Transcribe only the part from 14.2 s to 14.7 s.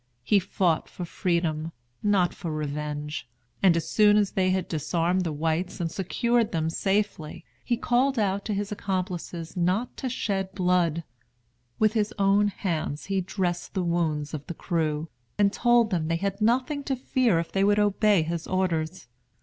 of the